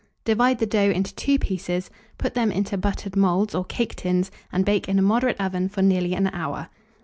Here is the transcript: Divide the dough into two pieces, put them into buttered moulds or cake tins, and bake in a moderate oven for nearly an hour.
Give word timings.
Divide 0.25 0.57
the 0.57 0.65
dough 0.65 0.89
into 0.89 1.13
two 1.13 1.37
pieces, 1.37 1.91
put 2.17 2.33
them 2.33 2.51
into 2.51 2.75
buttered 2.75 3.15
moulds 3.15 3.53
or 3.53 3.63
cake 3.63 3.93
tins, 3.97 4.31
and 4.51 4.65
bake 4.65 4.89
in 4.89 4.97
a 4.97 5.01
moderate 5.03 5.39
oven 5.39 5.69
for 5.69 5.83
nearly 5.83 6.15
an 6.15 6.25
hour. 6.33 6.69